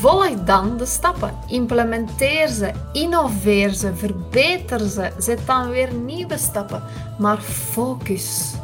Volg 0.00 0.44
dan 0.44 0.76
de 0.76 0.86
stappen. 0.86 1.34
Implementeer 1.46 2.48
ze, 2.48 2.70
innoveer 2.92 3.70
ze, 3.70 3.94
verbeter 3.94 4.80
ze. 4.80 5.10
Zet 5.18 5.40
dan 5.46 5.70
weer 5.70 5.94
nieuwe 5.94 6.38
stappen. 6.38 6.82
Maar 7.18 7.40
focus. 7.40 8.54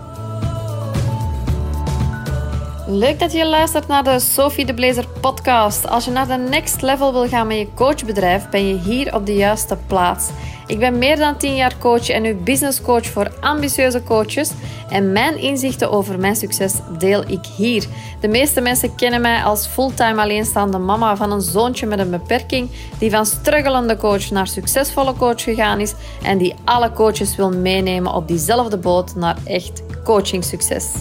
Leuk 2.89 3.19
dat 3.19 3.33
je 3.33 3.47
luistert 3.47 3.87
naar 3.87 4.05
de 4.05 4.19
Sophie 4.19 4.65
de 4.65 4.75
Blazer 4.75 5.09
podcast. 5.21 5.89
Als 5.89 6.05
je 6.05 6.11
naar 6.11 6.27
de 6.27 6.37
next 6.37 6.83
level 6.83 7.13
wil 7.13 7.29
gaan 7.29 7.47
met 7.47 7.57
je 7.57 7.69
coachbedrijf, 7.75 8.49
ben 8.49 8.69
je 8.69 8.75
hier 8.75 9.15
op 9.15 9.27
de 9.27 9.35
juiste 9.35 9.79
plaats. 9.87 10.31
Ik 10.67 10.79
ben 10.79 10.99
meer 10.99 11.17
dan 11.17 11.37
10 11.37 11.55
jaar 11.55 11.79
coach 11.79 12.09
en 12.09 12.23
nu 12.23 12.35
business 12.35 12.83
coach 12.83 13.07
voor 13.07 13.33
ambitieuze 13.41 14.03
coaches. 14.03 14.51
En 14.89 15.13
mijn 15.13 15.39
inzichten 15.39 15.91
over 15.91 16.19
mijn 16.19 16.37
succes 16.37 16.75
deel 16.99 17.23
ik 17.27 17.47
hier. 17.57 17.87
De 18.21 18.29
meeste 18.29 18.61
mensen 18.61 18.95
kennen 18.95 19.21
mij 19.21 19.43
als 19.43 19.67
fulltime 19.67 20.23
alleenstaande 20.23 20.79
mama 20.79 21.17
van 21.17 21.33
een 21.33 21.41
zoontje 21.41 21.87
met 21.87 21.99
een 21.99 22.11
beperking, 22.11 22.71
die 22.99 23.11
van 23.11 23.27
struggelende 23.27 23.97
coach 23.97 24.31
naar 24.31 24.47
succesvolle 24.47 25.15
coach 25.15 25.43
gegaan 25.43 25.81
is 25.81 25.95
en 26.23 26.39
die 26.39 26.55
alle 26.65 26.93
coaches 26.93 27.37
wil 27.37 27.51
meenemen 27.51 28.15
op 28.15 28.29
diezelfde 28.29 28.77
boot 28.77 29.15
naar 29.15 29.37
echt 29.45 29.83
coaching 30.05 30.45
succes. 30.45 30.93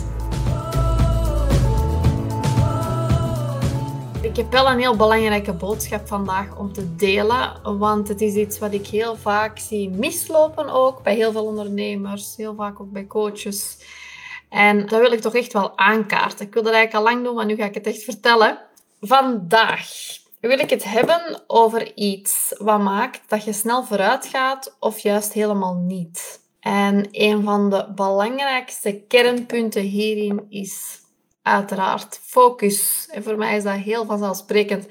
Ik 4.36 4.42
heb 4.42 4.52
wel 4.52 4.70
een 4.70 4.80
heel 4.80 4.96
belangrijke 4.96 5.54
boodschap 5.54 6.08
vandaag 6.08 6.58
om 6.58 6.74
te 6.74 6.96
delen, 6.96 7.78
want 7.78 8.08
het 8.08 8.22
is 8.22 8.34
iets 8.34 8.60
wat 8.60 8.74
ik 8.74 8.88
heel 8.88 9.16
vaak 9.16 9.60
zie 9.60 9.90
mislopen 9.90 10.70
ook 10.70 11.04
bij 11.04 11.16
heel 11.16 11.32
veel 11.32 11.46
ondernemers, 11.46 12.36
heel 12.38 12.56
vaak 12.56 12.80
ook 12.80 12.92
bij 12.92 13.08
coaches. 13.08 13.78
En 14.50 14.88
dat 14.88 15.00
wil 15.00 15.12
ik 15.12 15.20
toch 15.22 15.36
echt 15.36 15.54
wel 15.54 15.78
aankaarten. 15.78 16.46
Ik 16.46 16.54
wil 16.54 16.64
dat 16.64 16.74
eigenlijk 16.74 17.08
al 17.08 17.14
lang 17.14 17.26
doen, 17.26 17.36
maar 17.36 17.46
nu 17.46 17.56
ga 17.56 17.66
ik 17.66 17.74
het 17.74 17.88
echt 17.88 18.04
vertellen. 18.04 18.60
Vandaag 19.02 19.90
wil 20.40 20.60
ik 20.60 20.70
het 20.70 20.84
hebben 20.84 21.44
over 21.48 21.96
iets 21.96 22.56
wat 22.58 22.82
maakt 22.82 23.22
dat 23.28 23.44
je 23.44 23.54
snel 23.54 23.84
vooruit 23.84 24.26
gaat 24.26 24.76
of 24.80 25.00
juist 25.00 25.34
helemaal 25.34 25.76
niet. 25.76 26.42
En 26.60 27.08
een 27.12 27.44
van 27.44 27.70
de 27.70 27.92
belangrijkste 27.96 29.04
kernpunten 29.08 29.82
hierin 29.82 30.46
is 30.50 31.04
uiteraard 31.46 32.20
focus. 32.24 33.08
En 33.12 33.24
voor 33.24 33.38
mij 33.38 33.56
is 33.56 33.64
dat 33.64 33.76
heel 33.76 34.06
vanzelfsprekend. 34.06 34.88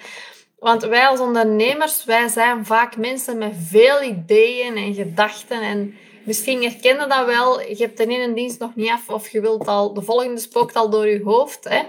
Want 0.58 0.82
wij 0.82 1.06
als 1.06 1.20
ondernemers, 1.20 2.04
wij 2.04 2.28
zijn 2.28 2.66
vaak 2.66 2.96
mensen 2.96 3.38
met 3.38 3.52
veel 3.56 4.02
ideeën 4.02 4.76
en 4.76 4.94
gedachten. 4.94 5.62
En 5.62 5.94
misschien 6.24 6.62
herken 6.62 7.00
je 7.00 7.06
dat 7.06 7.26
wel. 7.26 7.60
Je 7.60 7.76
hebt 7.76 7.96
de 7.96 8.06
ene 8.06 8.34
dienst 8.34 8.58
nog 8.58 8.74
niet 8.74 8.90
af 8.90 9.08
of 9.08 9.28
je 9.28 9.40
wilt 9.40 9.68
al, 9.68 9.94
de 9.94 10.02
volgende 10.02 10.40
spookt 10.40 10.74
al 10.74 10.90
door 10.90 11.08
je 11.08 11.22
hoofd. 11.22 11.64
Hè? 11.64 11.82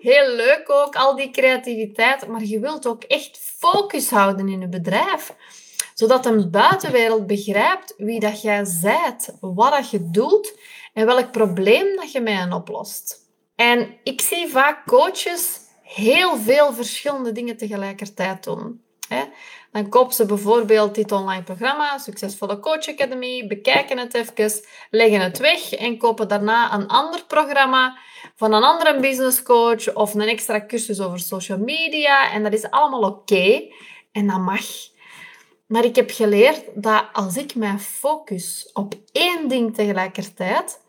Heel 0.00 0.34
leuk 0.34 0.64
ook, 0.66 0.96
al 0.96 1.16
die 1.16 1.30
creativiteit. 1.30 2.26
Maar 2.26 2.44
je 2.44 2.60
wilt 2.60 2.86
ook 2.86 3.04
echt 3.04 3.38
focus 3.58 4.10
houden 4.10 4.48
in 4.48 4.60
je 4.60 4.68
bedrijf. 4.68 5.34
Zodat 5.94 6.22
de 6.22 6.48
buitenwereld 6.48 7.26
begrijpt 7.26 7.94
wie 7.96 8.20
dat 8.20 8.42
jij 8.42 8.66
bent, 8.82 9.36
wat 9.40 9.72
dat 9.72 9.90
je 9.90 10.10
doet 10.10 10.58
en 10.92 11.06
welk 11.06 11.30
probleem 11.30 11.96
dat 11.96 12.12
je 12.12 12.20
mij 12.20 12.36
aan 12.36 12.52
oplost. 12.52 13.21
En 13.62 13.96
ik 14.02 14.20
zie 14.20 14.48
vaak 14.48 14.86
coaches 14.86 15.58
heel 15.82 16.36
veel 16.36 16.72
verschillende 16.72 17.32
dingen 17.32 17.56
tegelijkertijd 17.56 18.44
doen. 18.44 18.82
Dan 19.72 19.88
kopen 19.88 20.14
ze 20.14 20.26
bijvoorbeeld 20.26 20.94
dit 20.94 21.12
online 21.12 21.42
programma, 21.42 21.98
Succesvolle 21.98 22.60
Coach 22.60 22.88
Academy, 22.88 23.46
bekijken 23.46 23.98
het 23.98 24.14
even, 24.14 24.62
leggen 24.90 25.20
het 25.20 25.38
weg 25.38 25.72
en 25.72 25.98
kopen 25.98 26.28
daarna 26.28 26.74
een 26.74 26.86
ander 26.86 27.24
programma 27.24 27.98
van 28.36 28.52
een 28.52 28.62
andere 28.62 29.00
business 29.00 29.42
coach 29.42 29.94
of 29.94 30.14
een 30.14 30.20
extra 30.20 30.66
cursus 30.66 31.00
over 31.00 31.20
social 31.20 31.58
media. 31.58 32.32
En 32.32 32.42
dat 32.42 32.52
is 32.52 32.70
allemaal 32.70 33.02
oké 33.10 33.62
en 34.12 34.26
dat 34.26 34.38
mag. 34.38 34.64
Maar 35.66 35.84
ik 35.84 35.96
heb 35.96 36.10
geleerd 36.10 36.62
dat 36.74 37.04
als 37.12 37.36
ik 37.36 37.54
mij 37.54 37.78
focus 37.78 38.70
op 38.72 38.94
één 39.12 39.48
ding 39.48 39.74
tegelijkertijd, 39.74 40.80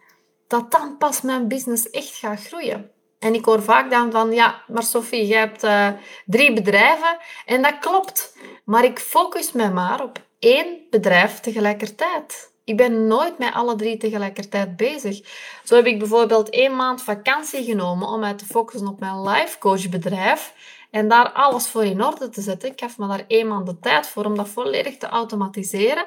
dat 0.53 0.72
dan 0.72 0.97
pas 0.97 1.22
mijn 1.22 1.47
business 1.47 1.90
echt 1.90 2.16
gaat 2.16 2.47
groeien. 2.47 2.91
En 3.19 3.34
ik 3.34 3.46
hoor 3.46 3.62
vaak 3.62 3.90
dan 3.90 4.12
van, 4.12 4.31
ja, 4.31 4.64
maar 4.68 4.84
Sophie, 4.84 5.28
je 5.28 5.36
hebt 5.36 5.64
uh, 5.64 5.90
drie 6.25 6.53
bedrijven 6.53 7.18
en 7.46 7.62
dat 7.62 7.80
klopt. 7.80 8.38
Maar 8.66 8.84
ik 8.84 9.00
focus 9.00 9.52
me 9.52 9.69
maar 9.69 10.03
op 10.03 10.22
één 10.40 10.78
bedrijf 10.90 11.40
tegelijkertijd. 11.40 12.52
Ik 12.63 12.78
ben 12.78 13.08
nooit 13.08 13.38
met 13.38 13.53
alle 13.53 13.75
drie 13.75 13.97
tegelijkertijd 13.97 14.75
bezig. 14.75 15.19
Zo 15.63 15.75
heb 15.75 15.86
ik 15.86 16.00
bijvoorbeeld 16.00 16.50
één 16.50 16.75
maand 16.75 17.02
vakantie 17.02 17.63
genomen 17.63 18.08
om 18.08 18.19
mij 18.19 18.34
te 18.34 18.46
focussen 18.46 18.88
op 18.88 19.00
mijn 19.00 19.22
life 19.22 19.58
coach 19.58 19.90
bedrijf 19.90 20.53
en 20.92 21.08
daar 21.08 21.31
alles 21.31 21.68
voor 21.68 21.84
in 21.84 22.03
orde 22.03 22.30
te 22.30 22.42
zetten. 22.42 22.72
Ik 22.72 22.80
gaf 22.80 22.97
me 22.97 23.08
daar 23.08 23.24
één 23.28 23.47
maand 23.47 23.66
de 23.66 23.80
tijd 23.80 24.08
voor 24.08 24.25
om 24.25 24.36
dat 24.36 24.50
volledig 24.50 24.97
te 24.97 25.08
automatiseren. 25.08 26.06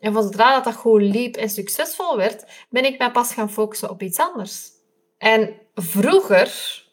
En 0.00 0.12
zodra 0.12 0.54
dat, 0.54 0.64
dat 0.64 0.74
goed 0.74 1.02
liep 1.02 1.36
en 1.36 1.48
succesvol 1.48 2.16
werd, 2.16 2.44
ben 2.68 2.84
ik 2.84 2.98
mij 2.98 3.10
pas 3.10 3.34
gaan 3.34 3.50
focussen 3.50 3.90
op 3.90 4.02
iets 4.02 4.18
anders. 4.18 4.68
En 5.18 5.54
vroeger, 5.74 6.52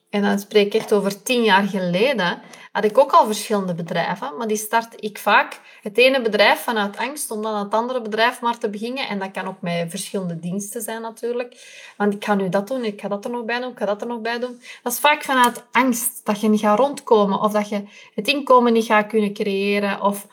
en 0.09 0.22
dan 0.22 0.40
spreek 0.40 0.66
ik 0.66 0.73
echt 0.73 0.94
over 0.94 1.23
tien 1.23 1.44
jaar 1.44 1.63
geleden, 1.63 2.41
had 2.72 2.85
ik 2.85 2.97
ook 2.97 3.12
al 3.12 3.25
verschillende 3.25 3.73
bedrijven, 3.73 4.38
maar 4.38 4.47
die 4.47 4.57
start 4.57 5.03
ik 5.03 5.18
vaak 5.18 5.59
het 5.81 5.97
ene 5.97 6.22
bedrijf 6.22 6.59
vanuit 6.59 6.97
angst 6.97 7.31
om 7.31 7.41
dan 7.41 7.56
het 7.56 7.73
andere 7.73 8.01
bedrijf 8.01 8.41
maar 8.41 8.57
te 8.57 8.69
beginnen. 8.69 9.07
En 9.07 9.19
dat 9.19 9.31
kan 9.31 9.47
ook 9.47 9.62
met 9.62 9.89
verschillende 9.89 10.39
diensten 10.39 10.81
zijn 10.81 11.01
natuurlijk. 11.01 11.81
Want 11.97 12.13
ik 12.13 12.25
ga 12.25 12.35
nu 12.35 12.50
dat 12.50 12.68
doen, 12.68 12.84
ik 12.84 13.01
ga 13.01 13.07
dat 13.07 13.25
er 13.25 13.31
nog 13.31 13.45
bij 13.45 13.59
doen, 13.59 13.72
ik 13.72 13.78
ga 13.78 13.85
dat 13.85 14.01
er 14.01 14.07
nog 14.07 14.22
bij 14.22 14.39
doen. 14.39 14.62
Dat 14.84 14.94
is 14.94 15.00
vaak 15.00 15.24
vanuit 15.24 15.63
angst 15.72 16.25
dat 16.25 16.41
je 16.41 16.50
niet 16.50 16.59
gaat 16.59 16.79
rondkomen 16.79 17.39
of 17.39 17.51
dat 17.51 17.69
je 17.69 17.84
het 18.16 18.28
inkomen 18.28 18.74
niet 18.74 18.85
gaat 18.85 19.07
kunnen 19.07 19.34
creëren 19.34 20.01
of 20.01 20.28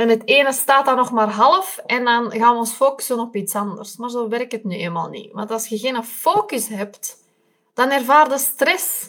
en 0.00 0.08
het 0.08 0.22
ene 0.24 0.52
staat 0.52 0.84
dan 0.84 0.96
nog 0.96 1.10
maar 1.10 1.30
half 1.30 1.78
en 1.86 2.04
dan 2.04 2.32
gaan 2.32 2.52
we 2.52 2.58
ons 2.58 2.72
focussen 2.72 3.18
op 3.18 3.36
iets 3.36 3.54
anders. 3.54 3.96
Maar 3.96 4.10
zo 4.10 4.28
werkt 4.28 4.52
het 4.52 4.64
nu 4.64 4.76
eenmaal 4.76 5.08
niet. 5.08 5.32
Want 5.32 5.50
als 5.50 5.66
je 5.66 5.78
geen 5.78 6.04
focus 6.04 6.68
hebt, 6.68 7.16
dan 7.74 7.90
ervaar 7.90 8.30
je 8.30 8.38
stress. 8.38 9.08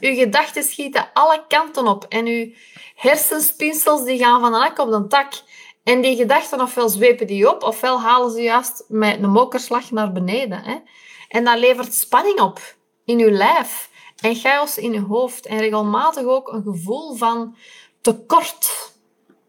Je 0.00 0.14
gedachten 0.14 0.62
schieten 0.62 1.08
alle 1.12 1.44
kanten 1.48 1.86
op 1.86 2.04
en 2.08 2.26
je 2.26 2.56
hersenspinsels 2.94 4.04
die 4.04 4.18
gaan 4.18 4.40
van 4.40 4.52
de 4.52 4.58
hak 4.58 4.78
op 4.78 4.90
de 4.90 5.06
tak. 5.06 5.32
En 5.82 6.00
die 6.00 6.16
gedachten 6.16 6.60
ofwel 6.60 6.88
zwepen 6.88 7.26
die 7.26 7.54
op, 7.54 7.62
ofwel 7.62 8.00
halen 8.00 8.30
ze 8.30 8.42
juist 8.42 8.84
met 8.88 9.22
een 9.22 9.30
mokerslag 9.30 9.90
naar 9.90 10.12
beneden. 10.12 10.62
Hè? 10.62 10.76
En 11.28 11.44
dat 11.44 11.58
levert 11.58 11.94
spanning 11.94 12.40
op 12.40 12.60
in 13.04 13.18
je 13.18 13.30
lijf 13.30 13.90
en 14.20 14.34
chaos 14.34 14.78
in 14.78 14.92
je 14.92 15.00
hoofd. 15.00 15.46
En 15.46 15.58
regelmatig 15.58 16.24
ook 16.24 16.48
een 16.48 16.62
gevoel 16.62 17.14
van 17.14 17.56
tekort 18.00 18.94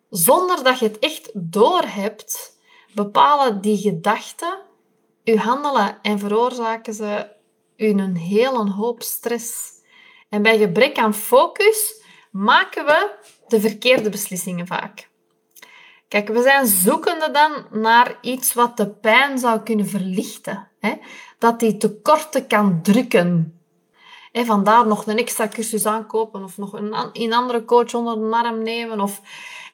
zonder 0.10 0.64
dat 0.64 0.80
je 0.80 0.86
het 0.86 1.00
echt 1.00 1.30
doorhebt, 1.34 2.58
bepalen 2.94 3.62
die 3.62 3.78
gedachten 3.78 4.66
je 5.32 5.38
handelen 5.38 6.02
en 6.02 6.20
veroorzaken 6.20 6.94
ze 6.94 7.28
u 7.78 7.88
een 7.88 8.16
hele 8.16 8.72
hoop 8.72 9.04
stress. 9.04 9.72
En 10.30 10.42
bij 10.42 10.58
gebrek 10.58 10.98
aan 10.98 11.14
focus 11.14 12.02
maken 12.32 12.86
we 12.86 13.16
de 13.48 13.60
verkeerde 13.60 14.10
beslissingen 14.10 14.68
vaak. 14.68 15.10
Kijk, 16.08 16.28
we 16.28 16.42
zijn 16.42 16.68
zoekende 16.68 17.32
dan 17.32 17.82
naar 17.82 18.18
iets 18.22 18.54
wat 18.54 18.78
de 18.78 18.90
pijn 18.90 19.38
zou 19.38 19.60
kunnen 19.60 19.88
verlichten. 19.88 20.68
Hè? 20.80 20.94
Dat 21.38 21.60
die 21.60 21.78
tekorten 21.78 22.48
kan 22.48 22.82
drukken. 22.82 23.60
En 24.32 24.46
vandaar 24.46 24.88
nog 24.88 25.08
een 25.08 25.18
extra 25.18 25.48
cursus 25.48 25.86
aankopen 25.86 26.44
of 26.44 26.58
nog 26.58 26.74
een, 26.74 27.10
een 27.14 27.34
andere 27.34 27.66
coach 27.66 27.94
onder 27.94 28.16
de 28.16 28.36
arm 28.36 28.64
nemen. 28.64 29.00
Of 29.00 29.22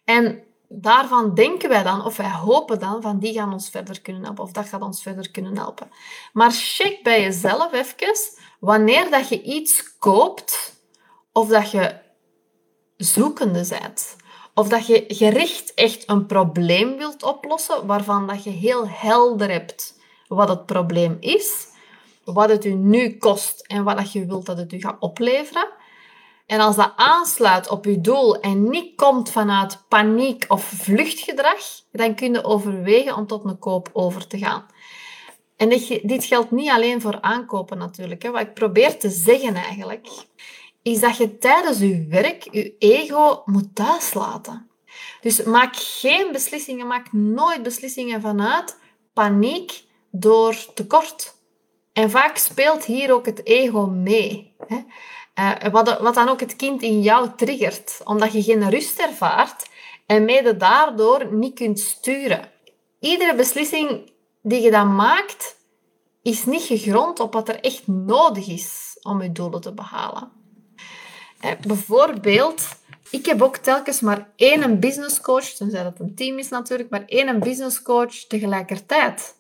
en 0.06 0.44
daarvan 0.68 1.34
denken 1.34 1.70
wij 1.70 1.84
dan, 1.84 2.06
of 2.06 2.18
wij 2.18 2.32
hopen 2.32 2.80
dan, 2.80 3.02
van 3.02 3.20
die 3.20 3.34
gaan 3.34 3.54
ons 3.54 3.70
verder 3.70 4.02
kunnen 4.02 4.24
helpen, 4.24 4.44
of 4.44 4.52
dat 4.52 4.68
gaat 4.68 4.82
ons 4.82 5.02
verder 5.02 5.32
kunnen 5.32 5.58
helpen. 5.58 5.92
Maar 6.34 6.52
check 6.52 7.04
bij 7.04 7.22
jezelf 7.22 7.74
even, 7.74 8.16
wanneer 8.60 9.10
dat 9.10 9.30
je 9.30 9.42
iets 9.42 9.98
koopt, 9.98 10.82
of 11.32 11.48
dat 11.48 11.72
je 11.72 11.96
zoekende 12.98 13.66
bent, 13.70 14.16
of 14.54 14.68
dat 14.68 14.88
je 14.88 15.04
gericht 15.08 15.74
echt 15.74 16.10
een 16.10 16.26
probleem 16.26 16.98
wilt 16.98 17.24
oplossen, 17.24 17.86
waarvan 17.86 18.28
dat 18.28 18.44
je 18.44 18.50
heel 18.50 18.88
helder 18.88 19.52
hebt 19.52 20.02
wat 20.28 20.50
het 20.50 20.66
probleem 20.66 21.18
is, 21.20 21.68
wat 22.24 22.50
het 22.50 22.66
u 22.66 22.74
nu 22.74 23.18
kost 23.18 23.66
en 23.68 23.84
wat 23.84 23.98
dat 23.98 24.12
je 24.12 24.26
wilt 24.26 24.46
dat 24.46 24.58
het 24.58 24.74
u 24.74 24.80
gaat 24.80 25.00
opleveren, 25.00 25.68
en 26.46 26.60
als 26.60 26.76
dat 26.76 26.94
aansluit 26.96 27.70
op 27.70 27.86
je 27.86 28.02
doel 28.02 28.40
en 28.40 28.70
niet 28.70 28.96
komt 28.96 29.32
vanuit 29.32 29.84
paniek 29.88 30.46
of 30.48 30.64
vluchtgedrag, 30.64 31.62
dan 31.92 32.16
kun 32.16 32.34
je 32.34 32.44
overwegen 32.44 33.16
om 33.16 33.28
tot 33.28 33.46
een 33.46 33.60
koop 33.60 33.90
over 33.94 34.28
te 34.28 34.38
gaan. 34.38 34.66
En 35.58 35.70
dit 36.04 36.24
geldt 36.24 36.52
niet 36.52 36.70
alleen 36.70 37.02
voor 37.02 37.22
aankopen 37.22 37.78
natuurlijk. 37.78 38.28
Wat 38.28 38.42
ik 38.42 38.54
probeer 38.54 38.98
te 39.00 39.10
zeggen 39.10 39.56
eigenlijk, 39.56 40.08
is 40.82 41.00
dat 41.00 41.18
je 41.18 41.38
tijdens 41.38 41.80
je 41.80 42.06
werk 42.10 42.48
je 42.52 42.76
ego 42.78 43.42
moet 43.46 43.76
thuislaten. 43.76 44.70
Dus 45.22 45.44
maak 45.44 45.76
geen 45.76 46.32
beslissingen, 46.32 46.88
maak 46.88 47.12
nooit 47.12 47.64
beslissingen 47.64 48.22
vanuit 48.22 48.80
paniek 49.14 49.86
door 50.12 50.74
tekort. 50.74 51.36
En 51.94 52.10
vaak 52.10 52.38
speelt 52.38 52.86
hier 52.86 53.14
ook 53.14 53.26
het 53.26 53.46
ego 53.46 53.86
mee. 53.86 54.56
Uh, 55.40 55.52
wat, 55.72 56.00
wat 56.00 56.14
dan 56.14 56.30
ook 56.30 56.40
het 56.40 56.56
kind 56.56 56.82
in 56.82 57.02
jou 57.02 57.30
triggert, 57.36 58.02
omdat 58.04 58.34
je 58.34 58.44
geen 58.44 58.70
rust 58.70 59.00
ervaart 59.00 59.70
en 60.06 60.26
mede 60.26 60.58
daardoor 60.58 61.34
niet 61.34 61.56
kunt 61.56 61.80
sturen. 61.80 62.50
Iedere 63.00 63.36
beslissing 63.36 64.12
die 64.42 64.62
je 64.62 64.72
dan 64.72 64.96
maakt, 64.96 65.56
is 66.22 66.46
niet 66.46 66.62
gegrond 66.62 67.20
op 67.20 67.34
wat 67.34 67.50
er 67.50 67.60
echt 67.60 67.88
nodig 67.88 68.48
is 68.48 68.98
om 69.02 69.22
je 69.22 69.32
doelen 69.32 69.62
te 69.62 69.74
behalen. 69.74 70.32
Uh, 71.46 71.52
bijvoorbeeld, 71.68 72.68
ik 73.10 73.26
heb 73.26 73.42
ook 73.42 73.58
telkens 73.58 74.00
maar 74.00 74.30
één 74.36 74.80
business 74.80 75.22
coach, 75.22 75.46
tenzij 75.46 75.84
dat 75.84 76.00
een 76.00 76.16
team 76.16 76.38
is 76.38 76.50
natuurlijk, 76.50 76.90
maar 76.90 77.04
één 77.06 77.40
business 77.40 77.82
coach 77.82 78.14
tegelijkertijd. 78.14 79.36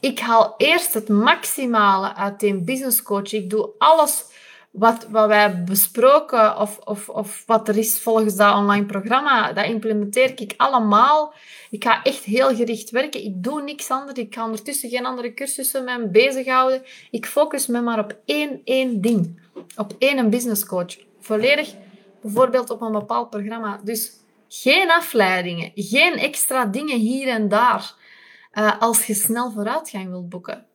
Ik 0.00 0.20
haal 0.20 0.54
eerst 0.56 0.94
het 0.94 1.08
maximale 1.08 2.14
uit 2.14 2.40
die 2.40 2.54
business 2.54 3.02
coach. 3.02 3.32
Ik 3.32 3.50
doe 3.50 3.70
alles 3.78 4.24
wat, 4.72 5.06
wat 5.10 5.26
wij 5.26 5.64
besproken 5.64 6.56
of, 6.58 6.78
of, 6.78 7.08
of 7.08 7.42
wat 7.46 7.68
er 7.68 7.76
is 7.76 8.00
volgens 8.00 8.36
dat 8.36 8.54
online 8.54 8.86
programma, 8.86 9.52
dat 9.52 9.64
implementeer 9.64 10.32
ik 10.40 10.54
allemaal. 10.56 11.34
Ik 11.70 11.84
ga 11.84 12.02
echt 12.02 12.24
heel 12.24 12.54
gericht 12.54 12.90
werken. 12.90 13.24
Ik 13.24 13.42
doe 13.42 13.62
niks 13.62 13.90
anders. 13.90 14.18
Ik 14.18 14.34
ga 14.34 14.44
ondertussen 14.44 14.88
geen 14.88 15.06
andere 15.06 15.34
cursussen 15.34 15.84
met 15.84 15.98
me 15.98 16.08
bezighouden. 16.08 16.82
Ik 17.10 17.26
focus 17.26 17.66
me 17.66 17.80
maar 17.80 17.98
op 17.98 18.16
één, 18.24 18.60
één 18.64 19.00
ding. 19.00 19.40
Op 19.76 19.94
één 19.98 20.30
business 20.30 20.66
coach. 20.66 20.96
Volledig 21.20 21.74
bijvoorbeeld 22.22 22.70
op 22.70 22.80
een 22.80 22.92
bepaald 22.92 23.30
programma. 23.30 23.80
Dus 23.84 24.12
geen 24.48 24.90
afleidingen, 24.90 25.70
geen 25.74 26.14
extra 26.14 26.66
dingen 26.66 26.98
hier 26.98 27.28
en 27.28 27.48
daar 27.48 27.94
uh, 28.54 28.80
als 28.80 29.06
je 29.06 29.14
snel 29.14 29.50
vooruitgang 29.50 30.08
wilt 30.08 30.28
boeken. 30.28 30.66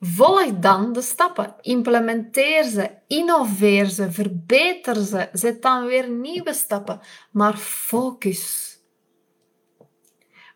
Volg 0.00 0.58
dan 0.58 0.92
de 0.92 1.02
stappen. 1.02 1.54
Implementeer 1.60 2.64
ze, 2.64 2.90
innoveer 3.06 3.86
ze, 3.86 4.12
verbeter 4.12 4.96
ze. 4.96 5.28
Zet 5.32 5.62
dan 5.62 5.86
weer 5.86 6.10
nieuwe 6.10 6.54
stappen. 6.54 7.00
Maar 7.30 7.56
focus. 7.56 8.74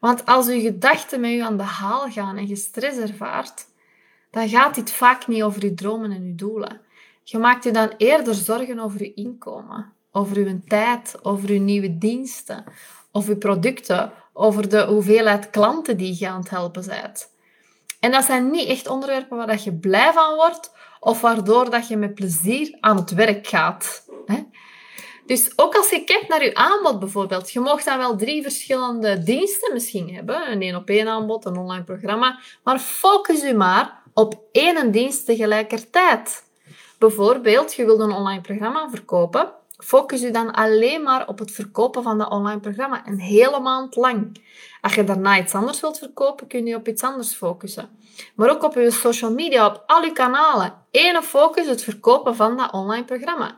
Want 0.00 0.26
als 0.26 0.46
je 0.46 0.60
gedachten 0.60 1.20
met 1.20 1.30
je 1.30 1.44
aan 1.44 1.56
de 1.56 1.62
haal 1.62 2.10
gaan 2.10 2.36
en 2.36 2.48
je 2.48 2.56
stress 2.56 2.98
ervaart, 2.98 3.66
dan 4.30 4.48
gaat 4.48 4.74
dit 4.74 4.90
vaak 4.90 5.26
niet 5.26 5.42
over 5.42 5.64
je 5.64 5.74
dromen 5.74 6.12
en 6.12 6.26
je 6.26 6.34
doelen. 6.34 6.80
Je 7.22 7.38
maakt 7.38 7.64
je 7.64 7.70
dan 7.70 7.92
eerder 7.96 8.34
zorgen 8.34 8.78
over 8.78 9.02
je 9.02 9.14
inkomen, 9.14 9.92
over 10.10 10.38
je 10.48 10.64
tijd, 10.64 11.18
over 11.22 11.52
je 11.52 11.58
nieuwe 11.58 11.98
diensten, 11.98 12.64
of 13.12 13.26
je 13.26 13.36
producten, 13.36 14.12
over 14.32 14.68
de 14.68 14.84
hoeveelheid 14.86 15.50
klanten 15.50 15.96
die 15.96 16.16
je 16.18 16.28
aan 16.28 16.40
het 16.40 16.50
helpen 16.50 16.86
bent. 16.86 17.30
En 18.00 18.10
dat 18.10 18.24
zijn 18.24 18.50
niet 18.50 18.68
echt 18.68 18.88
onderwerpen 18.88 19.36
waar 19.36 19.60
je 19.64 19.74
blij 19.74 20.12
van 20.12 20.34
wordt 20.34 20.72
of 21.00 21.20
waardoor 21.20 21.70
dat 21.70 21.88
je 21.88 21.96
met 21.96 22.14
plezier 22.14 22.76
aan 22.80 22.96
het 22.96 23.10
werk 23.10 23.46
gaat. 23.46 24.08
Dus 25.26 25.52
ook 25.56 25.74
als 25.74 25.90
je 25.90 26.04
kijkt 26.04 26.28
naar 26.28 26.44
je 26.44 26.54
aanbod 26.54 26.98
bijvoorbeeld, 26.98 27.50
je 27.50 27.60
mag 27.60 27.82
dan 27.82 27.98
wel 27.98 28.16
drie 28.16 28.42
verschillende 28.42 29.22
diensten 29.22 29.72
misschien 29.72 30.14
hebben, 30.14 30.50
een 30.50 30.62
één 30.62 30.76
op 30.76 30.88
één 30.88 31.08
aanbod, 31.08 31.44
een 31.44 31.56
online 31.56 31.84
programma, 31.84 32.40
maar 32.64 32.78
focus 32.78 33.40
je 33.40 33.54
maar 33.54 34.02
op 34.14 34.40
één 34.52 34.90
dienst 34.90 35.26
tegelijkertijd. 35.26 36.44
Bijvoorbeeld, 36.98 37.74
je 37.74 37.84
wilt 37.84 38.00
een 38.00 38.12
online 38.12 38.40
programma 38.40 38.88
verkopen, 38.90 39.52
focus 39.82 40.20
je 40.20 40.30
dan 40.30 40.52
alleen 40.52 41.02
maar 41.02 41.28
op 41.28 41.38
het 41.38 41.50
verkopen 41.50 42.02
van 42.02 42.18
dat 42.18 42.30
online 42.30 42.60
programma, 42.60 43.06
een 43.06 43.20
hele 43.20 43.60
maand 43.60 43.96
lang. 43.96 44.42
Als 44.80 44.94
je 44.94 45.04
daarna 45.04 45.38
iets 45.38 45.54
anders 45.54 45.80
wilt 45.80 45.98
verkopen, 45.98 46.46
kun 46.46 46.66
je 46.66 46.76
op 46.76 46.88
iets 46.88 47.02
anders 47.02 47.34
focussen. 47.34 47.88
Maar 48.34 48.50
ook 48.50 48.62
op 48.62 48.74
je 48.74 48.90
social 48.90 49.32
media, 49.32 49.66
op 49.66 49.82
al 49.86 50.02
je 50.02 50.12
kanalen. 50.12 50.74
Ene 50.90 51.22
focus, 51.22 51.66
het 51.66 51.82
verkopen 51.82 52.36
van 52.36 52.56
dat 52.56 52.72
online 52.72 53.04
programma. 53.04 53.56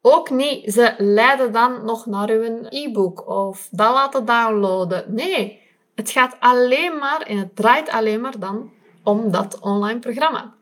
Ook 0.00 0.30
niet, 0.30 0.72
ze 0.72 0.94
leiden 0.98 1.52
dan 1.52 1.84
nog 1.84 2.06
naar 2.06 2.30
uw 2.30 2.66
e-book 2.68 3.28
of 3.28 3.68
dat 3.70 3.92
laten 3.94 4.24
downloaden. 4.24 5.04
Nee, 5.14 5.60
het 5.94 6.10
gaat 6.10 6.36
alleen 6.40 6.98
maar 6.98 7.20
en 7.20 7.38
het 7.38 7.56
draait 7.56 7.88
alleen 7.88 8.20
maar 8.20 8.38
dan 8.38 8.70
om 9.02 9.30
dat 9.30 9.58
online 9.60 9.98
programma. 9.98 10.54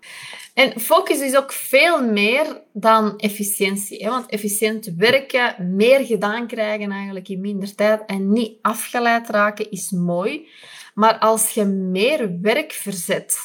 En 0.54 0.80
focus 0.80 1.20
is 1.20 1.36
ook 1.36 1.52
veel 1.52 2.04
meer 2.04 2.62
dan 2.72 3.16
efficiëntie. 3.16 4.04
Hè? 4.04 4.10
Want 4.10 4.30
efficiënt 4.30 4.92
werken, 4.96 5.76
meer 5.76 6.04
gedaan 6.04 6.46
krijgen 6.46 6.90
eigenlijk 6.90 7.28
in 7.28 7.40
minder 7.40 7.74
tijd 7.74 8.02
en 8.06 8.32
niet 8.32 8.58
afgeleid 8.62 9.28
raken 9.28 9.70
is 9.70 9.90
mooi. 9.90 10.48
Maar 10.94 11.18
als 11.18 11.50
je 11.50 11.64
meer 11.64 12.40
werk 12.40 12.72
verzet 12.72 13.38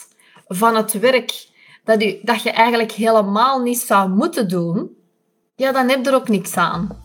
van 0.47 0.75
het 0.75 0.99
werk 0.99 1.47
dat, 1.83 2.03
u, 2.03 2.19
dat 2.21 2.43
je 2.43 2.51
eigenlijk 2.51 2.91
helemaal 2.91 3.61
niet 3.61 3.79
zou 3.79 4.09
moeten 4.09 4.47
doen, 4.47 4.97
ja, 5.55 5.71
dan 5.71 5.89
heb 5.89 6.03
je 6.03 6.09
er 6.09 6.15
ook 6.15 6.29
niks 6.29 6.55
aan. 6.55 7.04